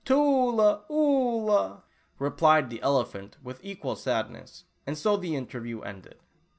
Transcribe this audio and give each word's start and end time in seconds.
"Tula 0.03 0.81
Oolah," 0.89 1.83
replied 2.17 2.71
the 2.71 2.81
elephant 2.81 3.37
with 3.43 3.63
equal 3.63 3.95
sadness, 3.95 4.63
and 4.87 4.97
so 4.97 5.15
the 5.15 5.35
interview 5.35 5.81
ended. 5.81 6.17